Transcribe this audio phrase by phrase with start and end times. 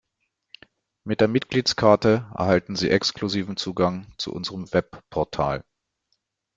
[1.03, 5.63] Mit der Mitgliedskarte erhalten Sie exklusiven Zugang zu unserem Webportal.